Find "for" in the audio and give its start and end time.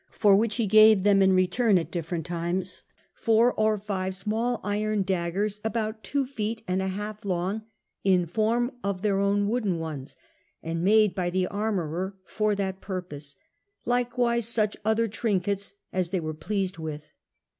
0.09-0.35, 12.25-12.55